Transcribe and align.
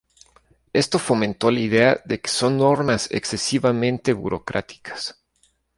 Esto 0.73 0.97
fomentó 0.97 1.51
la 1.51 1.59
idea 1.59 2.01
de 2.05 2.19
que 2.19 2.27
son 2.27 2.57
normas 2.57 3.07
excesivamente 3.11 4.13
burocráticas. 4.13 5.21